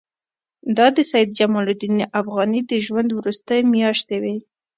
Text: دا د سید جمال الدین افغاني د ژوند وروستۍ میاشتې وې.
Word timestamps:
دا 0.77 0.87
د 0.95 0.97
سید 1.11 1.29
جمال 1.39 1.65
الدین 1.71 1.97
افغاني 2.21 2.61
د 2.65 2.71
ژوند 2.85 3.09
وروستۍ 3.13 3.59
میاشتې 3.73 4.17
وې. 4.23 4.35